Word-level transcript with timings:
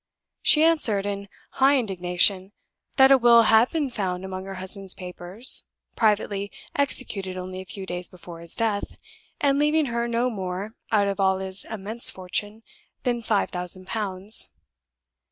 She 0.41 0.63
answered, 0.63 1.05
in 1.05 1.29
high 1.51 1.77
indignation, 1.77 2.53
that 2.95 3.11
a 3.11 3.19
will 3.19 3.43
had 3.43 3.69
been 3.69 3.91
found 3.91 4.25
among 4.25 4.45
her 4.45 4.55
husband's 4.55 4.95
papers, 4.95 5.65
privately 5.95 6.51
executed 6.75 7.37
only 7.37 7.61
a 7.61 7.65
few 7.67 7.85
days 7.85 8.09
before 8.09 8.39
his 8.39 8.55
death, 8.55 8.97
and 9.39 9.59
leaving 9.59 9.85
her 9.93 10.07
no 10.07 10.31
more, 10.31 10.73
out 10.91 11.07
of 11.07 11.19
all 11.19 11.37
his 11.37 11.65
immense 11.65 12.09
fortune, 12.09 12.63
than 13.03 13.21
five 13.21 13.51
thousand 13.51 13.85
pounds. 13.85 14.49